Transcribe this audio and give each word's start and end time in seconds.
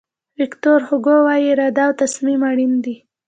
ویکتور 0.39 0.79
هوګو 0.87 1.15
وایي 1.25 1.45
اراده 1.53 1.83
او 1.87 1.91
تصمیم 2.01 2.41
اړین 2.51 2.73
دي. 2.83 2.95